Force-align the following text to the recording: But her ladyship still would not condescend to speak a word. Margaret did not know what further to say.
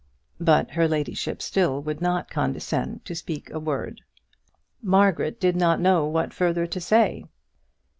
But 0.39 0.71
her 0.71 0.87
ladyship 0.87 1.43
still 1.43 1.79
would 1.83 2.01
not 2.01 2.31
condescend 2.31 3.05
to 3.05 3.13
speak 3.13 3.51
a 3.51 3.59
word. 3.59 4.01
Margaret 4.81 5.39
did 5.39 5.55
not 5.55 5.79
know 5.79 6.07
what 6.07 6.33
further 6.33 6.65
to 6.65 6.81
say. 6.81 7.25